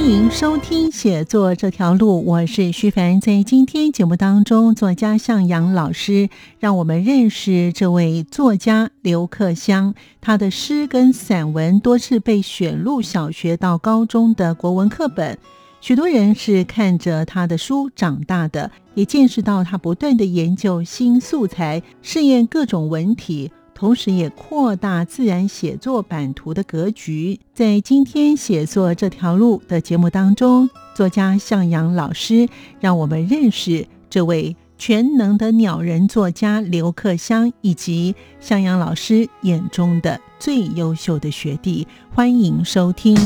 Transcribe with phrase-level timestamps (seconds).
[0.00, 3.20] 欢迎收听《写作这条路》，我是徐凡。
[3.20, 9.94] 在今天节目当中，作家向阳老师让我们认识这位作家刘克襄。
[10.22, 15.36] 他的诗跟散文多次被选入小学到高中的国文课本，
[15.82, 23.50] 许多人是看着他的书长大的，也见识到他不断的研究新素材，试验各种文体。
[23.80, 27.40] 同时，也扩大自然写作版图的格局。
[27.54, 32.46] 在今天写作这条路的节目当中，作家向阳老师
[32.78, 41.88] 让我们认识这位全能的鸟人作家刘克湘，以及向阳老师眼中的最优秀的学弟。
[42.14, 43.16] 欢迎收听《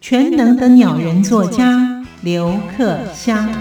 [0.00, 3.52] 全能的鸟人作家刘克湘》。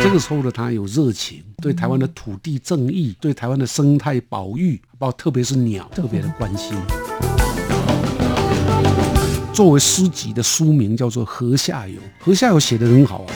[0.00, 6.72] 这个时候的他有热情，对台湾的土地正义、对台湾的生态保育，包括特别是鸟，特别的关心。
[9.52, 13.34] 作为诗集的书名叫做《河下游》，《河下游》写得很好啊。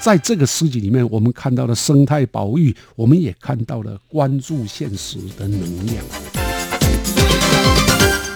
[0.00, 6.04] 在这个诗集里面，我们看到了生态保育，我们也看到了关注现实的能量。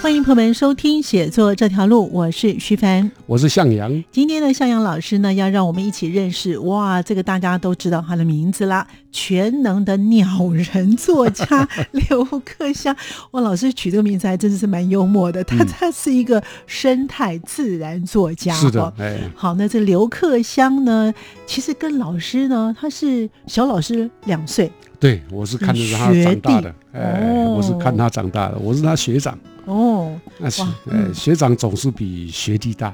[0.09, 4.03] 欢迎朋友们收听《写作这条路》，我是徐凡，我是向阳。
[4.11, 10.25] 今天的向阳老师呢，要让我们一起认识哇，这个大家都知道他的名字啦，全能的鸟
[10.73, 11.45] 人作家
[12.09, 12.95] 刘克襄。
[13.33, 18.51] 哇，老师取这个名字还真的是蛮幽默的，他他是一个生态自然作家。
[18.55, 21.13] 是的，哎，好，那这刘克襄呢，
[21.45, 24.71] 其实跟老师呢，他是小老师两岁。
[24.99, 29.37] 对，我是看着他长大的，哎，我是看他长大的，我是他学长。
[29.69, 32.91] 哦，那是，呃，学长总是比学弟大，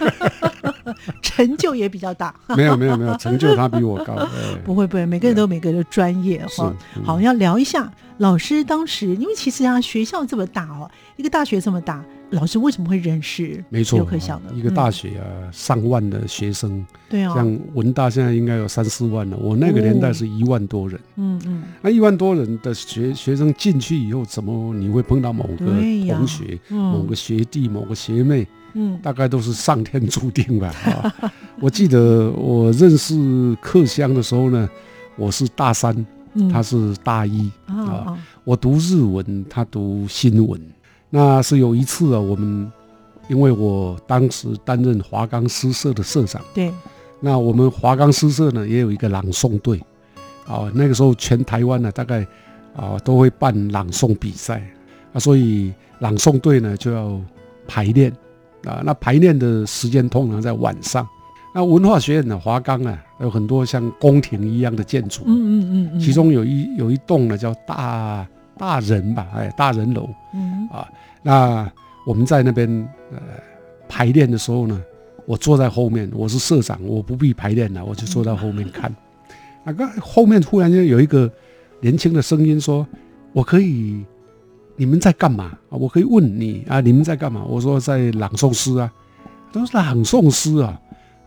[1.20, 2.34] 成就也比较大。
[2.56, 4.14] 没有没有没有，成就他比我高。
[4.64, 6.72] 不会不会，每个人都有每个人的专业哈。
[7.04, 12.04] 好，要聊一下老师当时，因为其实啊，学校这么大哦，一个大学这么大。
[12.30, 13.62] 老师为什么会认识？
[13.68, 14.08] 没错，
[14.54, 19.36] 一个大学啊，上万的学生，对啊，像文大现在应该有三四万了。
[19.36, 25.66] 我那个年代是一万多人，嗯嗯，那一万多人的学学生进去以后，怎么你会碰到某个
[26.08, 28.48] 同学、某个学弟、某个学妹？
[28.74, 30.74] 嗯，大概都是上天注定吧。
[31.60, 34.68] 我记得我认识克襄的时候呢，
[35.16, 36.06] 我是大三，
[36.50, 40.60] 他是大一啊，我读日文，他读新闻。
[41.10, 42.70] 那是有一次啊，我们
[43.28, 46.72] 因为我当时担任华冈诗社的社长，对，
[47.20, 49.78] 那我们华冈诗社呢也有一个朗诵队，
[50.46, 52.26] 啊，那个时候全台湾呢大概
[52.74, 54.66] 啊都会办朗诵比赛
[55.12, 57.20] 啊，所以朗诵队呢就要
[57.68, 58.10] 排练
[58.64, 61.06] 啊，那排练的时间通常在晚上。
[61.54, 68.26] 那文化学院的华冈啊有很多像宫廷一样的建筑，嗯嗯嗯，其中有一有一栋呢叫大。
[68.58, 70.86] 大人吧，哎，大人楼，嗯啊，
[71.22, 71.68] 那
[72.06, 72.68] 我们在那边
[73.10, 73.18] 呃
[73.88, 74.80] 排练的时候呢，
[75.26, 78.94] 我坐在后面，我是社长，我不必排练了，我就坐在后面看。
[79.64, 81.28] 那个后面突然间有一个
[81.80, 82.86] 年轻的声音说
[83.32, 84.04] ：“我可以，
[84.76, 85.72] 你们在干嘛啊？
[85.72, 88.90] 我可以问你啊，你们在干嘛？”我说：“在朗诵诗啊，
[89.52, 90.80] 都是朗诵诗啊，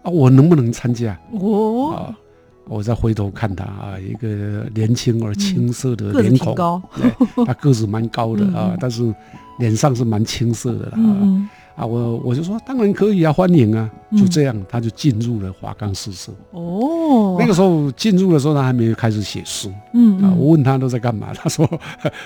[0.03, 2.13] 啊，我能不能参加？”哦。
[2.67, 6.55] 我再回头看他啊，一个年轻而青涩的脸孔，
[7.45, 9.13] 他个子蛮高的 啊，但是
[9.59, 10.99] 脸上是蛮青涩的啊。
[11.75, 16.31] 啊，我我就说当然可以啊，欢迎啊，就这样他就进入了华冈诗社。
[16.51, 19.69] 哦，那个时候进入的时候他还没有开始写诗。
[19.93, 21.69] 嗯啊，我问他都在干嘛， 他说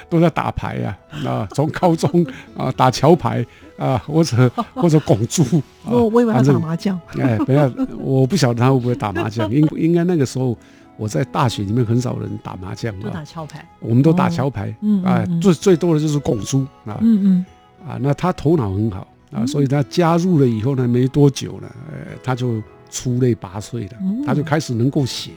[0.08, 0.98] 都在打牌呀。
[1.26, 2.24] 啊，从高中
[2.56, 3.44] 啊打桥牌
[3.78, 5.44] 啊，或者 或者拱猪。
[5.84, 7.00] 啊，我以为他打麻将。
[7.18, 9.52] 哎，不要，我不晓得他会不会打麻将。
[9.52, 10.56] 应应该那个时候
[10.96, 12.94] 我在大学里面很少人打麻将。
[13.00, 13.68] 都打桥牌。
[13.80, 14.72] 我们都打桥牌。
[14.82, 15.04] 嗯。
[15.04, 17.00] 啊，最最多的就是拱猪啊。
[17.02, 17.46] 嗯嗯。
[17.88, 19.08] 啊，那他头脑很好。
[19.32, 25.32] 啊，所以他加入了以后呢，没多久呢，呃，他就出类拔萃了，他就开始能够写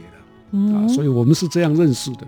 [0.51, 2.27] 了，啊，所以我们是这样认识的，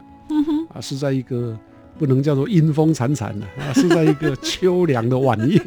[0.73, 1.57] 啊，是在一个
[1.97, 5.57] 不能叫做阴风惨惨的啊， 是在一个秋凉的晚夜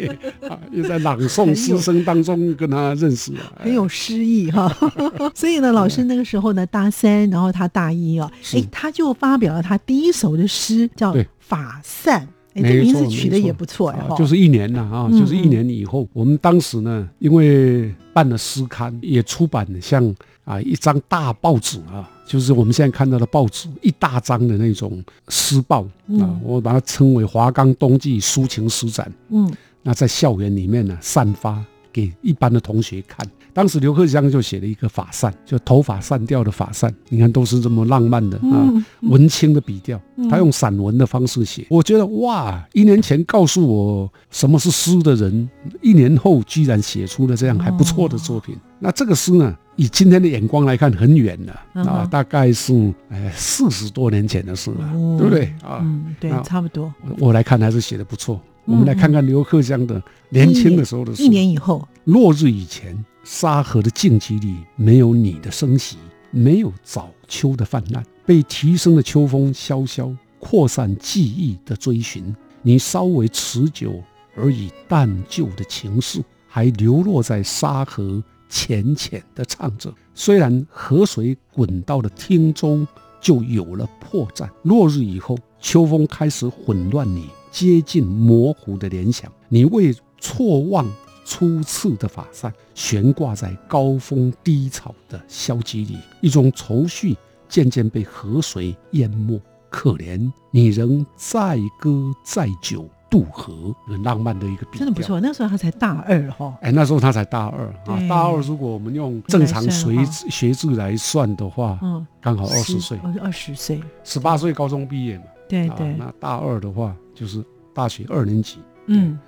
[0.48, 4.72] 啊，又在朗诵诗声当中跟他认识了， 很有诗意哈。
[5.34, 12.22] 所以呢，老师那个时候呢，大三，然后他大一哦，哎，他就发表了他第一首的诗，叫《法散》。
[12.62, 20.14] 这名字取的也不错啊，就是一年了啊，就是一年以后，我们当时呢，因为办了诗刊，也出版了像
[20.44, 25.82] 啊一张大报纸啊，就是我们现在看到的报纸，一大张的那种诗报
[26.20, 29.12] 啊，我把它称为华冈冬季抒情诗展。
[29.31, 29.50] 嗯，
[29.82, 31.64] 那在校园里面呢，散发
[31.98, 33.26] 给一般的同学看。
[33.52, 38.70] 当时刘克襄就写了一个发散，就头发散掉的发散，你看都是这么浪漫的啊，
[39.02, 40.00] 文青的笔调。
[40.30, 45.48] 他用散文的方式写，我觉得哇，一年前告诉我什么是诗的人，
[45.80, 48.56] 一年后居然写出了这样还不错的作品。
[48.80, 55.78] 那这个诗呢，以今天的眼光来看，很远了啊，大概是哎四十多年前的事了，对不对啊？
[55.82, 56.92] 嗯，对，差不多。
[57.18, 58.40] 我来看还是写的不错。
[58.68, 61.22] 我们来看看刘克襄的年轻的时候的诗。
[61.22, 63.02] 一年以后，落日以前。
[63.24, 65.98] 沙河的静寂里，没有你的声息，
[66.30, 72.34] 没有早秋的泛滥，被提升的秋风萧萧扩散记忆的追寻。
[72.62, 74.02] 你稍微持久
[74.34, 79.92] 而已淡旧的情愫，还流落在沙河浅浅的唱着。
[80.14, 82.86] 虽然河水滚到了汀州，
[83.20, 84.48] 就有了破绽。
[84.62, 90.86] 落日以后，秋风开始混乱你接近模糊的联想，你为错望。
[91.30, 97.14] 初次的法善悬挂在高峰低潮的消极里，一种愁绪
[97.50, 99.38] 渐渐被河水淹没。
[99.68, 103.52] 可怜你仍载歌载酒渡河，
[103.86, 105.20] 很浪漫的一个比真的不错。
[105.20, 108.08] 那时候他才大二哈，哎，那时候他才大二啊。
[108.08, 115.24] 大二如果我们用正常随学制来算的话，嗯，刚好二十岁，二十岁，十八岁高中毕业嘛。
[115.48, 117.42] 对对，那大二的话就是
[117.72, 119.18] 大学二年级，嗯，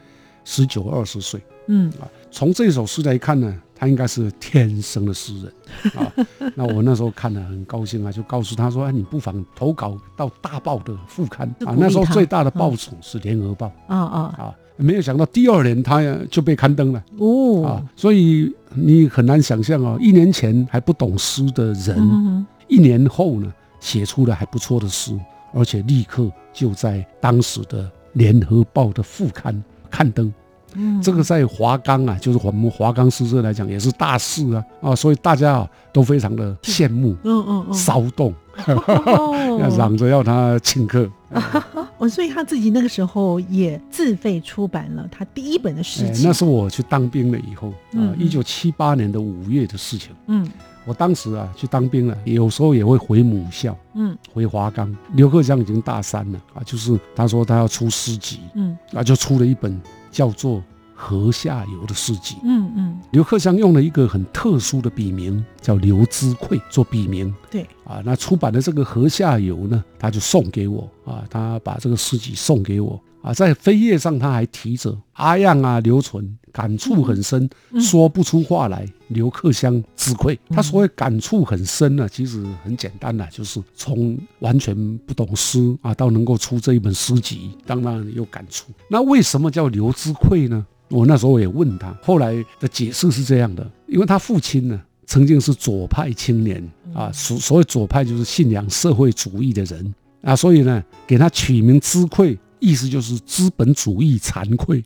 [0.45, 1.41] 十九二十岁。
[1.73, 5.53] 嗯啊，从这首诗来看呢，他应该是天生的诗人
[5.95, 6.13] 啊。
[6.57, 14.55] 那我那时候看了很高兴啊，就告诉他说：“哎，你不妨投稿到大报的副刊啊。”那时候最大的报纸是《联合报》啊啊啊！
[14.77, 17.85] 没有想到第二年他就被刊登了哦啊！
[17.95, 25.17] 所以你很难想象哦，一年前还不懂诗的人，一年后呢写出了还不错的诗，
[25.53, 30.33] 而且立刻就在当时的《联合报》的副刊刊登。
[30.75, 38.33] 嗯这个在华冈啊，就是我们华冈诗社来讲也是大事啊啊，所以大家啊都非常的羡慕，嗯嗯嗯，骚动，
[39.59, 41.11] 要嚷着要他请客。
[41.99, 46.25] 哦，所以他自己那个时候也自费出版了他第一本的诗集。
[46.25, 50.13] 那是我去当兵了以后啊，一九七八年的五月的事情。
[50.29, 50.49] 嗯，
[50.87, 54.97] 我当时啊去当兵了，有时候也会回母校，嗯，回华冈。
[55.15, 59.81] 刘克襄已经大三了啊，就是他说他要出诗集，嗯，那就出了一本。
[60.13, 60.61] 叫做
[60.93, 62.35] 河下游的诗集。
[62.43, 67.33] 嗯嗯，刘克襄用了一个很特殊的笔名，叫刘知愧做笔名。
[67.49, 76.37] 对啊，那出版的这个河下游呢，他就送给我啊，他把这个诗集送给我啊，在扉页上他还提着阿样啊，留存。
[76.53, 77.49] 感触很深，
[77.81, 78.85] 说不出话来。
[79.07, 88.73] 刘克襄自愧，他所谓感触很深呢，其实很简单的，就是从完全不懂诗啊，到能够出这一本诗集，当然有感触。
[88.89, 90.67] 那为什么叫刘知愧呢？
[90.89, 96.61] 我那时候也问他，后来的解释是这样的：因为他父亲呢，曾经是左派青年
[96.93, 102.37] 啊，所所谓左派就是信仰社会主义的人啊，所以呢，给他取名知愧。
[102.61, 104.85] 意思就是资本主义惭愧，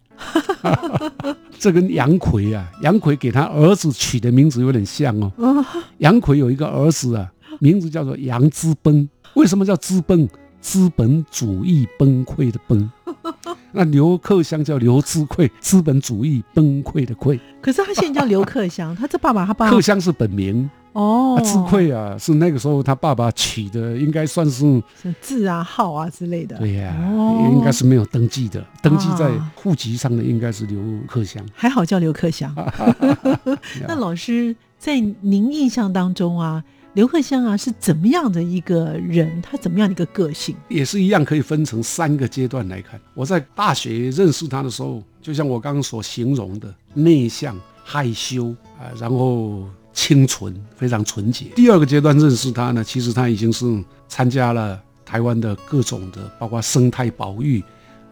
[1.59, 5.65] 这跟杨奎啊，杨奎给他儿子取的名字有点像哦。
[5.99, 9.09] 杨奎有一个儿子啊，名字叫做杨资崩。
[9.35, 10.29] 为什么叫资崩？
[10.61, 12.91] 资本主义崩溃的崩。
[13.73, 17.39] 那刘克襄叫刘资愧，资本主义崩溃的溃。
[17.61, 20.71] 可是他现在叫刘克襄，他这爸爸他爸克襄是本名。
[20.95, 24.81] 哦，自愧啊，是那个时候他爸爸取的，应该算是
[25.21, 26.57] 字啊、号啊之类的。
[26.59, 26.95] 对呀，
[27.53, 31.45] 应该是没有登记的，登记在户籍上的应该是刘克祥。
[31.53, 32.55] 还好叫刘克祥。
[33.89, 39.43] 那老师在您印象当中啊，刘克祥啊是怎么样的一个人？
[39.43, 40.55] 他怎么样的一个个性？
[40.69, 43.01] 也是一样，可以分成三个阶段来看。
[43.15, 49.65] 我在大学认识他的时候，就像我刚刚所形容的，内向、害羞啊，然后。
[49.95, 51.47] 清纯，非常纯洁。
[51.57, 53.65] 第二个阶段认识他呢，其实他已经是
[54.09, 57.63] 参加了台湾的各种的，包括生态保育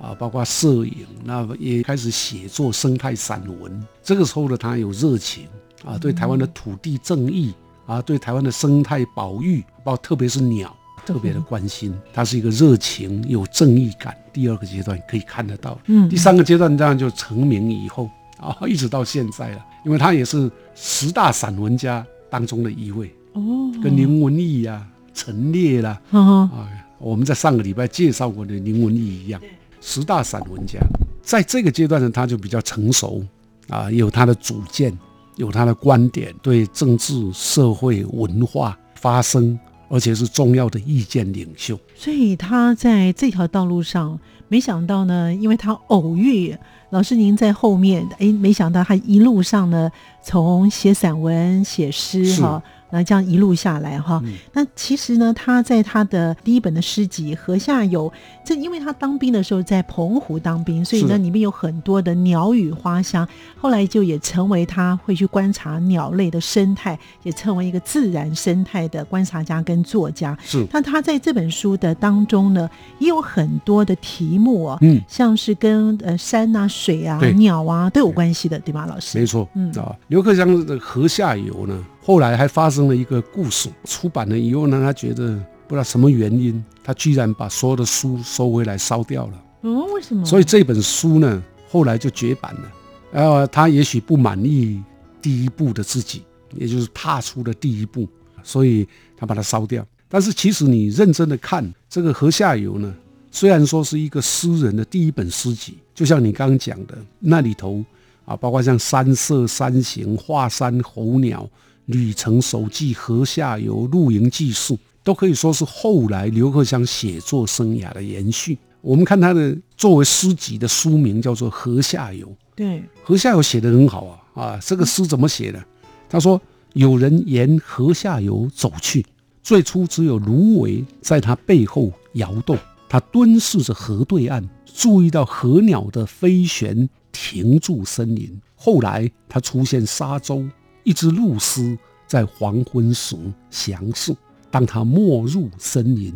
[0.00, 3.84] 啊，包括摄影，那也开始写作生态散文。
[4.02, 5.46] 这个时候的他有热情
[5.84, 7.52] 啊，对台湾的土地正义
[7.84, 10.74] 啊，对台湾的生态保育，包括特别是鸟，
[11.04, 14.16] 特别的关心，他是一个热情有正义感。
[14.32, 18.08] 第二个阶段可以看得到，嗯第三个阶段这样就成名以后
[18.38, 29.40] 啊，一直到现在了，因为他也是十大散文家当中的一位，哦，跟林文义呀、陈烈啦嗯啊，我们在上个礼拜介绍过的林文义一样，
[29.80, 30.78] 十大散文家，
[31.20, 33.22] 在这个阶段呢，他就比较成熟
[33.68, 34.96] 啊，有他的主见，
[35.36, 39.58] 有他的观点，对政治、社会、文化发声，
[39.88, 41.78] 而且是重要的意见领袖。
[41.94, 44.18] 所以他在这条道路上，
[44.52, 46.54] 没想到呢，因为他偶遇
[46.90, 49.90] 老师您在后面，哎，没想到他一路上呢，
[50.20, 52.42] 从写散文、写诗是。
[52.42, 54.34] 哈，那这样一路下来哈，嗯。
[54.52, 58.08] 那其实呢，他在他的第一本的诗集《河下游》，
[58.44, 70.36] 这因为他当兵的时候在澎湖当兵，所以呢里面有很多的鸟语花香，后来就也成为他会去观察鸟类的生态，也成为一个自然生态的观察家跟作家。
[70.44, 72.68] 是，那他在这本书的当中呢，
[72.98, 79.18] 也有很多的题目哦，嗯，像是跟呃山啊、水啊、鸟啊都有关系的，对吗，老师？
[79.18, 79.72] 没错，嗯。
[79.72, 89.44] 啊，刘克襄的《河下游》呢，后来还发生了一个故事，出版了以后呢，他觉得不知道什么原因，他居然把所有的书收回来烧掉了。
[89.62, 90.24] 哦，为什么？
[90.24, 92.72] 所以这本书呢，后来就绝版了。
[93.12, 94.82] 然后他也许不满意
[95.20, 96.24] 第一步的自己，
[96.56, 98.08] 也就是踏出的第一步，
[98.42, 99.86] 所以他把它烧掉。
[100.08, 102.92] 但是其实你认真的看这个《河下游》呢，
[103.30, 107.84] 虽然说是一个诗人的第一本诗集，就像你刚刚讲的那里头
[108.24, 111.48] 啊，包括像山色、山形、华山候鸟、
[111.86, 118.58] 旅程手记、河下游、露营记事，都可以说是后来刘克襄写作生涯的延续。
[118.80, 124.58] 我们看他的作为诗集的书名叫做《河下游》，对，河下游写得很好啊啊！
[124.60, 125.64] 这个诗怎么写的？
[126.08, 126.40] 他说
[126.74, 129.06] ：“有人沿河下游走去，
[129.42, 132.58] 最初只有芦苇在他背后摇动。
[132.88, 138.38] 他蹲视着河对岸，注意到河鸟的飞旋停住森林。
[138.56, 140.44] 后来他出现沙洲，
[140.84, 143.16] 一只鹭鸶在黄昏时
[143.50, 144.14] 翔视。
[144.50, 146.12] 当它没入森林，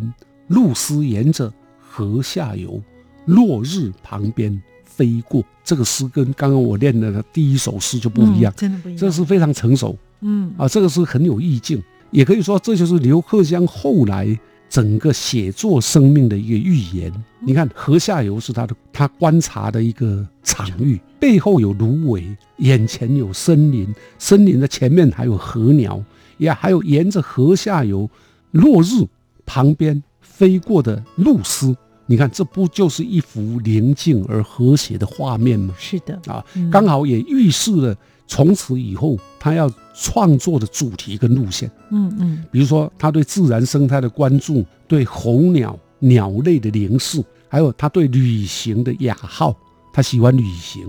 [0.48, 2.80] 鹭鸶沿着河下游，
[3.24, 5.42] 落日旁边飞过。
[5.64, 9.00] 这个诗跟刚刚我念的第一首诗就不一样嗯，真的不一样。
[9.00, 17.12] 这是非常成熟嗯啊，这个是很有意境，也可以说这就是刘克襄后来整个写作生命的一个预言。
[17.40, 26.02] 你看，河下游是他的他观察的一个场域，背后有芦苇，眼前有森林，森林的前面还有河鸟，
[26.38, 28.08] 也还有沿着河下游
[28.52, 29.04] 落日
[29.44, 31.76] 旁边飞过的鹭鸶。
[32.08, 35.74] 你看，这不就是一幅宁静而和谐的画面吗？
[35.76, 37.96] 是的，啊嗯，刚好也预示了
[38.28, 41.68] 从此以后他要创作的主题跟路线。
[41.90, 49.52] 嗯嗯比如说，他对自然生态的关注，对候鸟、鸟类的凝视，还有他对旅行的雅好，
[49.92, 50.86] 他喜欢旅行，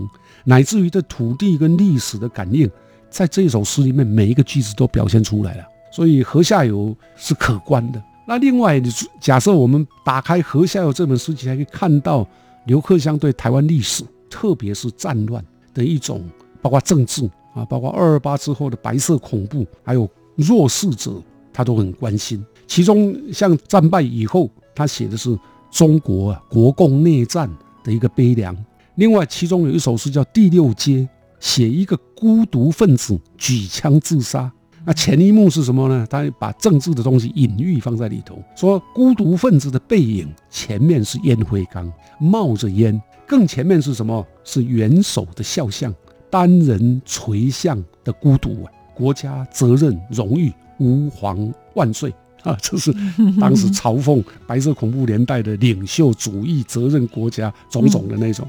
[0.48, 2.66] 乃至于对土地跟历史的感应，
[3.10, 5.64] 在这首诗里面每一个句子都表现出来了。
[5.92, 6.86] 所以《河下游》
[7.16, 8.02] 是可观的。
[8.26, 8.90] 那另外，你
[9.20, 12.26] 假设我们打开《河下游》这本书籍，还可以看到
[12.64, 16.24] 刘克襄对台湾历史，特别是战乱的一种，
[16.62, 22.42] 包括政治啊，包括二二八之后的白色恐怖，还有弱势者，他都很关心。
[22.66, 25.38] 其中像战败以后，他写的是
[25.70, 27.50] 中国啊国共内战
[27.84, 28.56] 的一个悲凉。
[28.98, 30.96] 另外，其中有一首诗叫《第六街》，
[31.38, 34.50] 写一个孤独分子举枪自杀。
[34.84, 36.04] 那前一幕是什么呢？
[36.10, 41.88] 他把政治的东西隐喻放在里头，说孤独分子的背影前面是烟灰缸，
[42.18, 44.26] 冒着烟；更前面是什么？
[44.42, 45.94] 是元首的肖像，
[46.28, 48.72] 单人垂像的孤独啊！
[48.96, 52.12] 国家责任荣誉，吾皇万岁
[52.42, 52.58] 啊！
[52.60, 52.92] 这是
[53.40, 58.44] 当时嘲讽白色恐怖年代的领袖主义、责任国家种种的那种。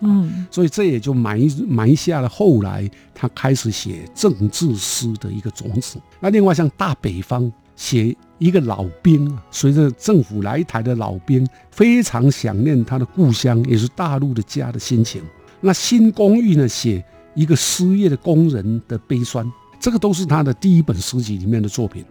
[0.00, 5.98] 嗯所以这也就埋埋下了后来他开始写政治诗的一个种子。
[6.20, 15.22] 那另外像大北方写一个老兵，随着政府来台的老兵，非常想念他的故乡，也是大陆的家的心情。
[15.60, 22.04] 那新公寓呢，写一个失业的工人的悲酸，这个都是他的第一本诗集里面的作品。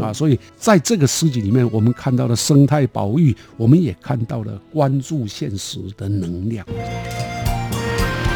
[0.00, 6.66] 啊，哦，所以在这个诗集里面，我们看到了生态保育，我们也看到了关注现实的能量。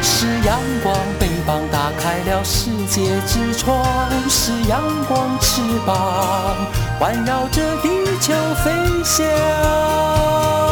[0.01, 3.85] 是阳光，翅膀打开了世界之窗；
[4.29, 6.67] 是阳光，翅膀
[6.99, 7.89] 环绕着地
[8.21, 8.33] 球
[8.65, 8.71] 飞
[9.05, 10.72] 翔。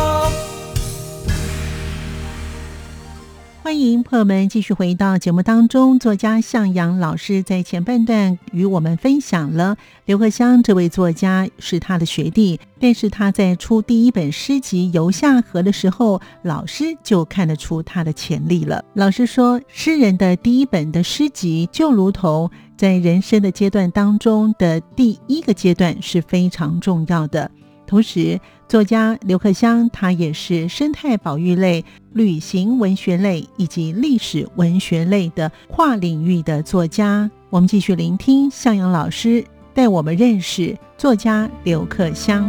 [3.62, 5.98] 欢迎朋友们继续回到节目当中。
[5.98, 9.76] 作家向阳老师在前半段与我们分享了
[10.06, 18.82] 刘克襄这位作家是他的学弟，但是他在出第一本诗集《游下河》的时候，老师就看得出他的潜力了。
[18.94, 27.50] 老师说，诗人的第一本的诗集就如同在人生的阶段当中的第一个阶段是非常重要的。
[27.90, 37.28] 同时，作家刘克襄他也是生态保育类、旅行文学类以及历史文学类的跨领域的作家。
[37.50, 39.44] 我们继续聆听向阳老师
[39.74, 42.48] 带我们认识作家刘克襄。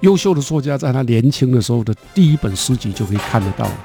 [0.00, 3.84] 优秀的作家在他年轻的时候的第一本诗集就可以看得到了，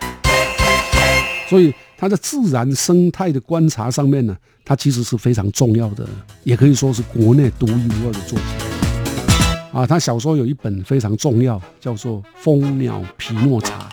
[1.53, 4.35] 所以他在自然生态的观察上面呢。
[4.65, 6.07] 他其实是非常重要的，
[6.45, 9.85] 也可以说是国内独一无二的作家啊。
[9.85, 13.89] 他小说有一本非常重要，叫做《蜂鸟皮诺查》。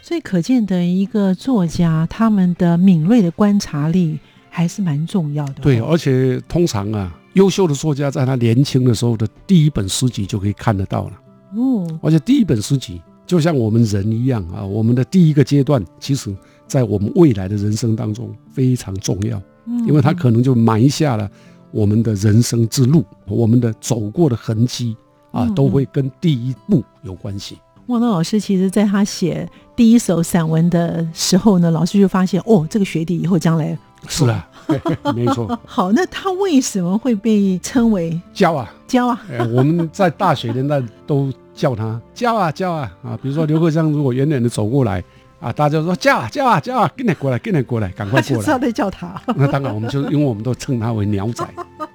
[0.00, 5.54] 所以可见的一个作家，他们的敏锐的观察力还是蛮重要的。
[5.54, 11.12] 对，而且通常啊，优秀的作家在他年轻的时候的第一本诗集就可以看得到了。
[11.56, 16.34] 哦，而且第一本诗集就像我们人一样啊，我们的第一个阶段其实。
[16.68, 19.40] 在我们未来的人生当中非常重要，
[19.86, 21.30] 因为它可能就埋下了
[21.70, 24.96] 我们的人生之路，我们的走过的痕迹
[25.30, 27.56] 啊，都会跟第一步有关系。
[27.86, 33.78] 汪东老师其实在他写第一首散文的时候呢，老师就发现哦，这个学弟以后将来
[34.08, 34.48] 是啊，
[35.14, 35.58] 没错。
[35.64, 39.20] 好，那他为什么会被称为教啊教啊？
[39.52, 43.18] 我们在大学年代都叫他 教啊教啊啊！
[43.22, 45.02] 比如说刘克襄，如果远远的走过来。
[45.38, 45.52] 啊！
[45.52, 48.42] 大家说叫啊叫啊叫啊，跟你过来，跟你过来，赶快过来！
[48.42, 49.20] 知道在叫他。
[49.36, 51.46] 那当然，我们就因为我们都称他为鸟仔。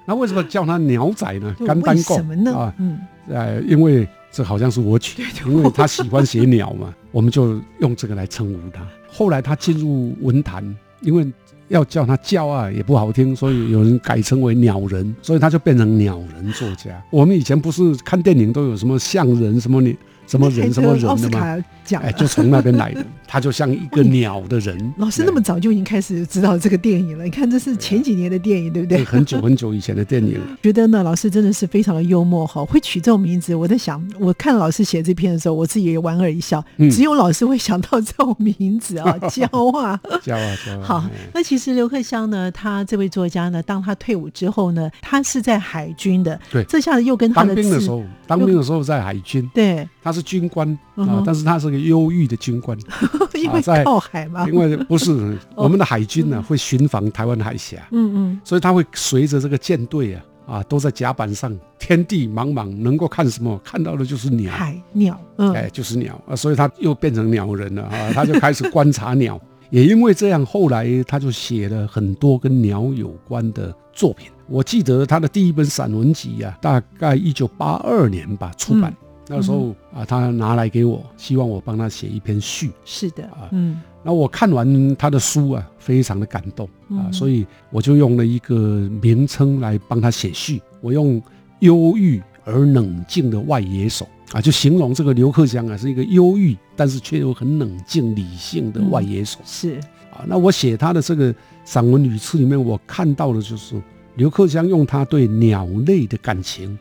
[0.06, 1.54] 那为什么叫他鸟仔呢？
[1.66, 2.56] 干单够什么呢？
[2.56, 8.80] 啊，嗯，呃，因为这好像是我取，因为他喜欢写鸟嘛，我们就用这个来称呼他。
[9.10, 10.64] 后来他进入文坛，
[11.00, 11.26] 因为
[11.72, 17.02] 要叫他叫啊也不好听，所以有人改称为鸟人，所以他就变成鸟人作家。
[17.10, 19.96] 我们以前不是看电影都有什么像人什么你。
[20.26, 21.62] 什么人什么人的吗？
[22.00, 24.94] 哎，就从那边来的， 他就像一个鸟的人。
[24.96, 29.04] 老师那么早就已经开始知道这个电影了，你看这是前几年的电影，对不对？
[29.04, 30.40] 很久很久以前的电影。
[30.62, 33.54] 觉得呢，老师真的是非常的幽默哈，会取这种名字。
[33.54, 36.64] 我在想，我看老师写这篇的时候，我自己也莞尔一笑。
[36.90, 39.44] 只有老师会想到这种名字啊， 焦
[39.76, 40.80] 啊，焦啊，焦。
[40.80, 41.04] 好，
[41.34, 46.38] 那其实刘克襄呢，他这位作家呢，当他退伍之后呢，他是在海军的。
[46.50, 49.50] 对，这下子又跟他的当兵的时候，当兵的时候在海军。
[49.52, 49.86] 对。
[50.04, 52.78] 他是军官啊，但是他是个忧郁的军官，
[53.34, 54.46] 因为靠海嘛。
[54.46, 63.58] 因为不是 我们的海军呢，会巡防台湾海峡，嗯嗯，所以他会随着这个舰队啊啊，都在甲板上，天地茫茫，能够看什么？
[63.64, 65.18] 看到的就是鸟，海鸟，
[65.54, 69.40] 哎，就是鸟啊，所以他又变成鸟人了啊，他就开始观察鸟。
[69.70, 74.28] 也因为这样，后来他就写了很多跟鸟有关的作品。
[74.46, 78.94] 我记得他的第一本散文集啊，大概一九八二年吧出版。
[79.28, 82.70] 那时候啊，他拿来给我，希望我帮他写一篇序。
[82.84, 88.54] 是的啊，嗯，那我看完他的书啊，非常的感动啊，所以我就用了一个
[89.00, 90.60] 名称来帮他写序。
[90.80, 91.22] 我用
[91.60, 99.38] 忧郁而冷静的外野手啊，就形容这个刘克襄啊，是一个忧郁但是却又很冷静理性的外野手。
[99.44, 99.76] 是
[100.12, 101.32] 啊，那我写他的这个
[101.64, 103.80] 散文语词里面，我看到的就是
[104.16, 106.76] 刘克襄用他对鸟类的感情。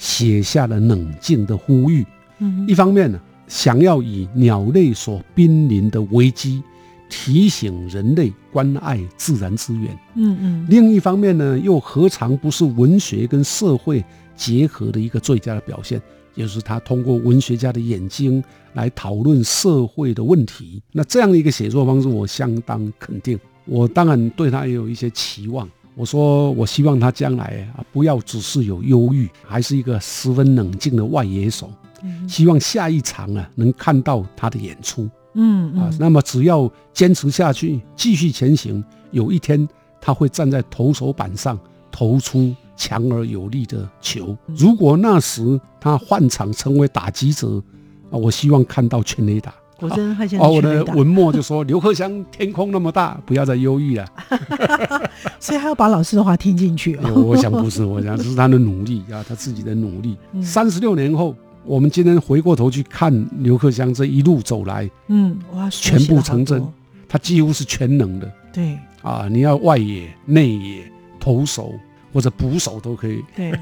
[0.00, 2.02] 写下了冷静的呼吁，
[2.38, 6.62] 嗯，一方面呢，想要以鸟类所濒临的危机
[7.10, 14.02] 提醒人类关爱自然资源，嗯嗯，另一方面呢，又何尝不是文学跟社会
[14.34, 16.00] 结合的一个最佳的表现？
[16.34, 20.80] 就是他通过文学家的眼睛来讨论社会的问题。
[20.92, 23.38] 那这样的一个写作方式，我相当肯定。
[23.66, 25.68] 我当然对他也有一些期望。
[26.00, 31.70] 我说，我希望他将来啊，不要只是有忧郁，还是一个十分冷静的外野手。
[32.26, 35.06] 希望下一场啊，能看到他的演出。
[35.34, 39.68] 嗯啊，那么只要坚持下去，继续前行，有一天
[40.00, 41.58] 他会站在投手板上
[41.90, 44.34] 投出强而有力的球。
[44.46, 47.62] 如果那时他换场成为打击者
[48.10, 49.52] 啊，我希望看到全垒打。
[49.80, 54.06] 我真发现哦，我的文末就说刘克襄天空那么大，不要再忧郁了。
[55.40, 56.96] 所以还要把老师的话听进去。
[56.96, 60.16] 我想不是，我想这是他的努力啊，他自己的努力。
[60.42, 66.62] 三十六年后，我们今天回过头去看刘克襄这一路走来，嗯，哇，全部成真，
[67.08, 68.30] 他几乎是全能的。
[68.52, 70.82] 对啊，你要外野、内野、
[71.18, 71.72] 投手
[72.12, 73.22] 或者捕手都可以。
[73.34, 73.52] 对。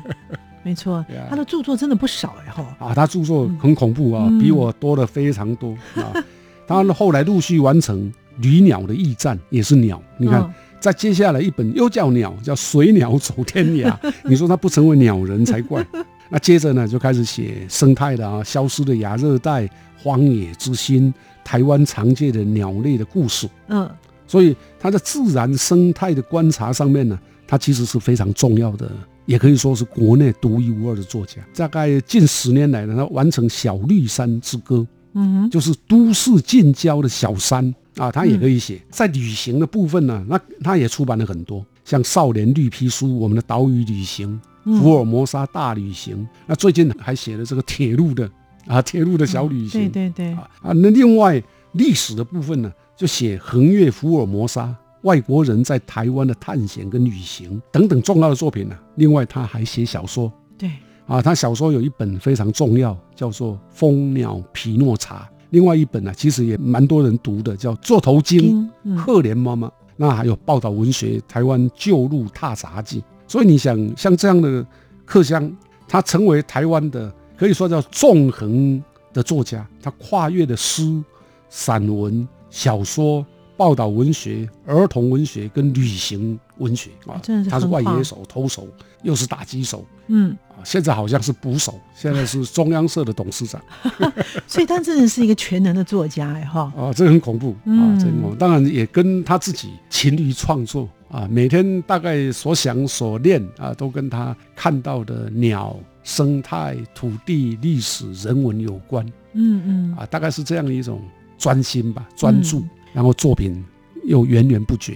[0.68, 2.76] 没错他的著作真的不少哎哈。
[2.78, 6.12] 啊，他著作很恐怖啊，嗯比我多的非常多啊。
[6.68, 10.02] 他后来陆续完成《旅鸟的驿站》，也是鸟。
[10.18, 13.90] 你看，嗯再接下来一本又叫鸟，叫《水鸟走天涯》。
[14.28, 15.84] 你说他不成为鸟人才怪。
[16.30, 23.48] 那接着呢，就开始写生态的啊，消失的亚热带、荒野之心、台湾常见的鸟类的故事。
[23.68, 23.90] 嗯，
[24.26, 28.88] 所以他在自然生态的观察上面呢，他其实是非常重要的，
[29.28, 31.34] 也可以说是国内独一无二的作家。
[31.54, 34.76] 大概近十年来呢，他完成《小绿山之歌》，
[35.12, 38.80] 嗯哼，就是都市近郊的小山啊，他也可以写。
[38.90, 44.40] 在旅行的部分呢，那他也出版了很多，像《少年绿皮书》《我们的岛屿旅行》
[44.80, 48.30] 《福尔摩沙大旅行》那最近还写了这个铁路的
[48.66, 49.90] 啊，铁路的小旅行。
[49.90, 60.32] 对对对，啊啊，那另外历史的部分呢，就写横越福尔摩沙、外国人在台湾的探险跟旅行等等重要的作品呢、另外他还写小说。
[60.56, 60.70] 对，
[61.06, 68.38] 啊，他小说有一本非常重要，叫做《蜂鸟匹诺查》，另外一本呢、其实也蛮多人读的，叫《座头鲸》。
[68.42, 74.66] 金，嗯，可怜妈妈，那还有报道文学《台湾旧路踏杂记》，所以你想像这样的
[75.04, 75.50] 客乡，
[75.86, 78.82] 他成为台湾的可以说叫纵横
[79.12, 81.02] 的作家，他跨越的诗、
[81.48, 83.24] 散文、小说、
[83.58, 88.68] 报道文学、儿童文学跟旅行文学啊，真的是他是外野手、投手，
[89.02, 89.84] 又是打击手。
[90.06, 93.60] 嗯，啊，现在好像是捕手，现在是中央社的董事长。
[94.46, 96.72] 所以他真的是一个全能的作家哎哈。
[96.76, 97.98] 啊，这个很恐怖啊，嗯。
[97.98, 98.36] 这个很恐怖。
[98.36, 109.04] 当然也跟他自己勤于创作啊，每天大概所想所念啊，都跟他看到的鸟、生态、土地、历史、人文有关。
[109.32, 111.02] 嗯嗯，啊，大概是这样的一种
[111.36, 113.64] 专心吧，专注，嗯然后作品
[114.04, 114.94] 又源源不绝。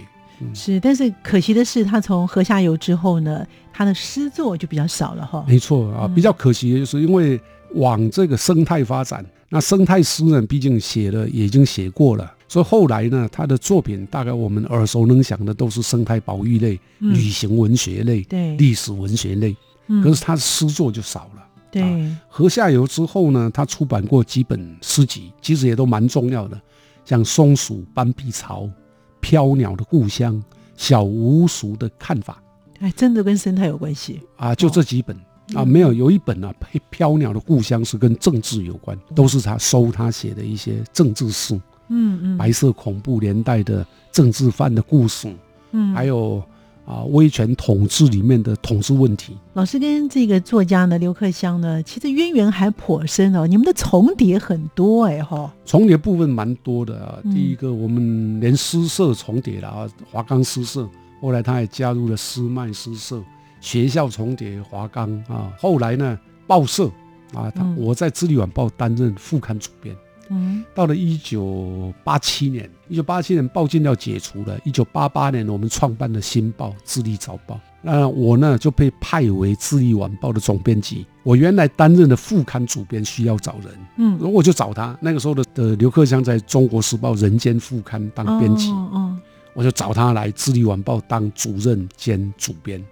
[0.52, 5.44] 是，但是可惜的是，他从河下游之后呢，他的诗作就比较少了哈。
[5.46, 7.40] 没错啊，嗯比较可惜的就是因为
[7.74, 17.14] 往这个生态发展，那生态诗呢，毕竟写了也已经写过了，所以后来呢，他的作品大概我们耳熟能详的都是生态保育类、嗯。
[17.14, 20.02] 旅行文学类、对，历史文学类，嗯。
[20.02, 21.42] 可是他的诗作就少了。
[21.70, 21.82] 对，
[22.28, 26.60] 河下游之后呢，他出版过几本诗集，其实也都蛮重要的，
[27.04, 28.62] 像《松鼠斑碧巢》
[29.20, 30.34] 《飘鸟的故乡》
[30.76, 32.42] 《小鼯鼠的看法》。
[32.84, 34.20] 哎，真的跟生态有关系。
[34.36, 35.16] 啊，就这几本、
[35.54, 36.52] 啊，嗯没有有一本啊，
[36.90, 45.32] 《飘鸟的故乡》是跟政治有关，都是他收他写的一些政治书，嗯嗯，白色恐怖年代的政治犯的故事，
[45.70, 46.42] 嗯，还有
[46.84, 49.36] 啊威权统治里面的统治问题。
[49.54, 55.52] 老师跟这个作家呢，刘克襄呢，其实渊源还颇深哦，你们的重叠很多哎哈。
[55.64, 57.18] 重叠部分蛮多的啊。
[57.24, 60.88] 嗯第一个，我们连诗社重叠了啊，华冈诗社，
[61.20, 63.22] 后来他也加入了诗麦诗社，
[63.60, 65.52] 学校重叠华冈啊。
[65.58, 66.86] 后来呢，报社
[67.32, 69.96] 啊，他嗯我在《智利晚报》担任副刊主编。
[70.32, 77.54] 嗯到了一九八七年，一九八七年报禁要解除了，一九八八年我们创办了新报《智利早报》。
[77.82, 81.04] 那我呢就被派为《智利晚报》的总编辑。
[81.24, 84.96] 我原来担任的副刊主编需要找人，嗯，我就找他。
[85.00, 89.16] 那个时候的的刘克襄在中国时报《人间》副刊当编辑，哦哦
[89.54, 92.82] 我就找他来《智利晚报》当主任兼主编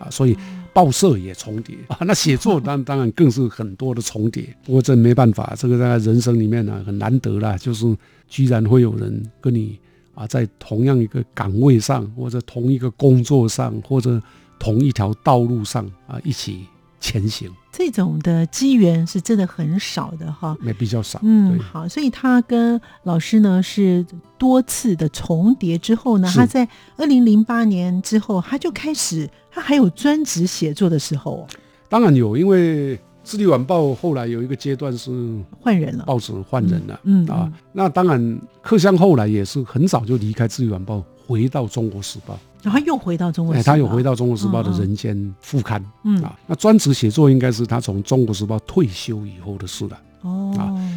[0.00, 0.36] 啊，所以
[0.72, 1.98] 报社也重叠啊。
[2.00, 4.44] 那写作当 当然更是很多的重叠。
[4.64, 7.86] 不过这没办法，这个在人生里面呢、很难得啦，就是
[8.26, 9.78] 居然会有人跟你
[10.14, 14.20] 啊在同样一个岗位上，或者同一个工作上，或者
[14.58, 16.64] 同一条道路上啊一起
[16.98, 20.54] 前行，这种的机缘是真的很少的哈。
[20.60, 21.18] 那比较少。
[21.22, 21.58] 嗯，对。
[21.58, 24.04] 好，所以他跟老师呢是
[24.36, 31.46] 多次的重叠之后呢，他在二零零八年之后，他就开始，他还有专职写作的时候哦，
[31.88, 35.10] 当然有，因为《智利晚报》后来有一个阶段是
[35.58, 36.04] 换人了。
[36.04, 42.34] 报纸换人了，嗯啊，那当然，克襄后来也是很早就离开《智利晚报》，回到《中国时报》。
[42.62, 44.78] 然后又回到中国哎，时报，他又回到《中国时报》的嗯嗯。
[44.80, 45.84] 人间副刊。
[46.04, 46.22] 嗯。
[46.22, 46.38] 啊。
[46.46, 49.98] 那专职写作应该是他从《中国时报》退休以后的事了。
[50.22, 50.54] 哦，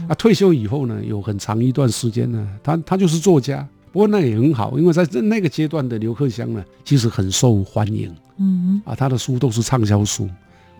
[0.09, 3.65] 啊，退休以后呢，有很长一段时间呢，他他就是作家。
[3.91, 8.13] 不过那也很好，因为在这那个阶段的刘克襄呢，其实很受欢迎。
[8.37, 8.81] 嗯。
[8.85, 10.27] 啊，他的书都是畅销书。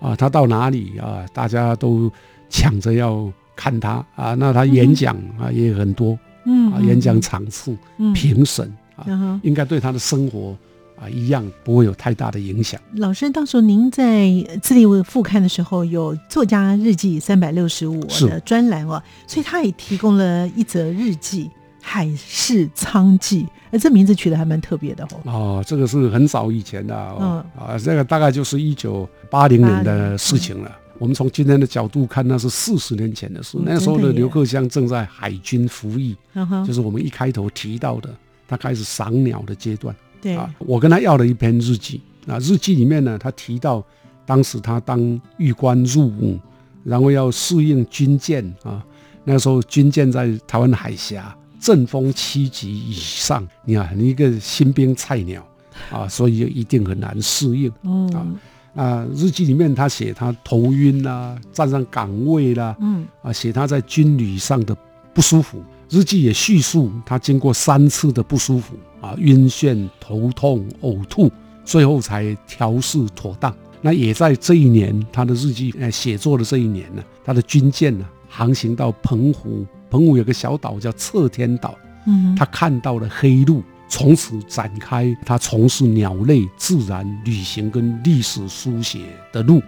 [0.02, 2.12] 啊，他到哪里啊，大家都
[2.50, 4.06] 抢着要看他。
[4.15, 4.34] 啊。
[4.34, 6.17] 那他演讲啊也很多。
[6.46, 8.12] 嗯啊，演讲场次、嗯。
[8.12, 10.54] 评审啊，应该对他的生活
[11.03, 12.79] 啊一样不会有太大的影响。
[12.95, 14.29] 老师，到时候您在
[14.61, 21.49] 自立副刊的时候有作家日记三百六十五的专栏哦，所以他也提供了一则日记。
[21.85, 25.19] 海市仓记，哎，这名字取得还蛮特别的哦。
[25.25, 30.71] 哦，这个是很早以前的，嗯啊，这个大概就是一九八零年的事情了。
[30.97, 33.57] 我们从今天的角度看，那是四十年前的事。
[33.57, 38.09] 嗯那时候的刘克襄正在海军服役，嗯，就是我们一开头提到的，
[38.47, 39.93] 他开始赏鸟的阶段。
[40.23, 43.83] 对，啊，我跟他要了一篇日记啊，日记里面呢，他提到
[44.25, 46.39] 当时他当狱官入伍，
[46.86, 48.81] 然后要适应军舰啊，
[49.25, 55.45] 那时候军舰在台湾海峡，阵风七级以上，你看你一个新兵菜鸟
[55.91, 57.69] 啊，所以一定很难适应。
[57.83, 58.38] 嗯
[58.75, 64.75] 啊，日记里面他写他头晕啦、站上岗位啦，嗯啊，写他在军旅上的
[65.13, 65.62] 不舒服。
[65.89, 71.29] 日记也叙述他经过三次的不舒服啊，晕眩、头痛、呕吐，
[71.65, 73.53] 最后才调试妥当。
[73.81, 89.01] 那也在这一年，他的日记呃写作的这一年呢，他的军舰呢航行到澎湖，澎湖有个小岛叫侧天岛，嗯，他看到了黑鹭，从此展开他从事鸟类、自然、旅行跟历史书写
[89.33, 89.61] 的路。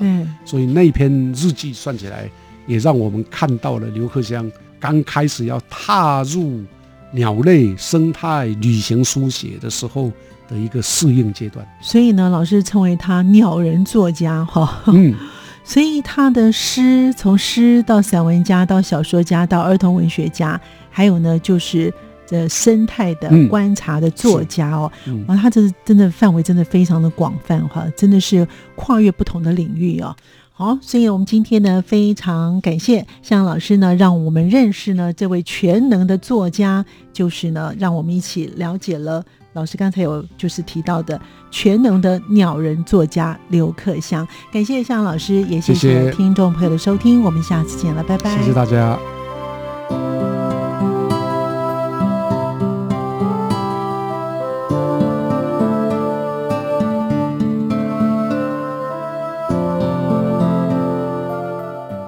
[0.00, 2.28] 对，所以那篇日记算起来，
[2.66, 4.50] 也让我们看到了刘克襄
[4.80, 6.64] 刚开始要踏入
[7.12, 10.12] 鸟类生态旅行书写的时候
[10.48, 11.66] 的一个适应阶段。
[11.80, 14.82] 所以呢，老师称为他鸟人作家哈。
[14.86, 15.14] 嗯，
[15.64, 21.92] 所以他的诗，从诗到散文家，到小说家，到儿童文学家，还有呢，就是
[22.26, 24.90] 这生态的嗯观察的作家哦。
[25.06, 28.46] 嗯哇，他这真的范围真的非常的广泛哈，真的是
[28.76, 30.14] 跨越不同的领域哦。
[30.60, 41.18] 好，所以我们今天呢非常感谢向老师呢，让我们认识呢这位全能的作家，就是呢让我们一起了解了老师刚才有就是提到的
[41.50, 44.28] 全能的鸟人作家刘克襄。
[44.52, 48.36] 感谢向老师，也谢谢谢听众朋友的收听，我们下次见了，拜拜。
[48.36, 48.98] 谢谢大家。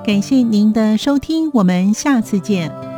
[0.05, 2.92] 感谢您的收听，我们下次见。